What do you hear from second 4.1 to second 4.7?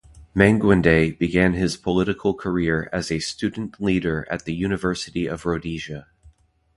at the